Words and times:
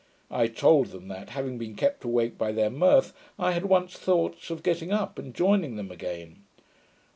I 0.31 0.47
told 0.47 0.87
them, 0.87 1.09
that, 1.09 1.29
having 1.29 1.59
been 1.59 1.75
kept 1.75 2.03
awake 2.03 2.35
by 2.35 2.53
their 2.53 2.71
mirth, 2.71 3.13
I 3.37 3.51
had 3.51 3.67
once 3.67 3.93
thoughts 3.95 4.49
of 4.49 4.63
getting 4.63 4.91
up, 4.91 5.19
and 5.19 5.31
joining 5.31 5.75
them 5.75 5.91
again. 5.91 6.41